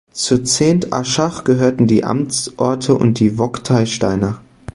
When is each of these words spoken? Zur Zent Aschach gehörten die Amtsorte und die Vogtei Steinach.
Zur 0.13 0.43
Zent 0.45 0.91
Aschach 0.93 1.43
gehörten 1.43 1.85
die 1.85 2.03
Amtsorte 2.03 2.95
und 2.95 3.19
die 3.19 3.29
Vogtei 3.29 3.85
Steinach. 3.85 4.39